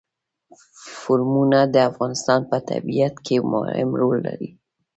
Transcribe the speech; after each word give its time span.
قومونه 1.03 1.59
د 1.73 1.75
افغانستان 1.89 2.39
په 2.49 2.57
طبیعت 2.69 3.15
کې 3.25 3.35
مهم 3.53 3.89
رول 4.01 4.17
لري. 4.27 4.49